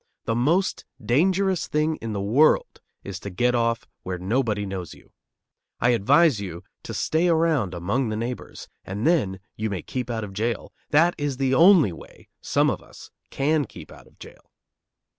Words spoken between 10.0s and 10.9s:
out of jail.